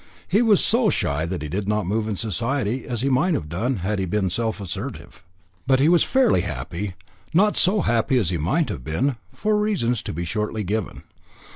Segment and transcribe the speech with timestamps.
[0.27, 3.47] He was so shy that he did not move in Society as he might have
[3.47, 5.23] done had he been self assertive.
[5.67, 6.95] But he was fairly happy
[7.35, 11.03] not so happy as he might have been, for reasons to be shortly given.